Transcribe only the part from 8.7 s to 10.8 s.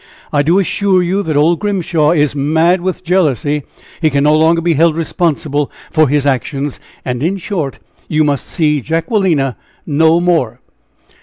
Jacquelina no more!"